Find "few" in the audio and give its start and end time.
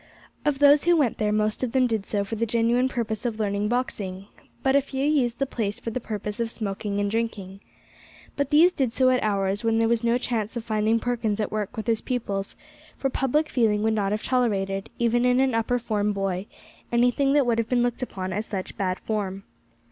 4.81-5.05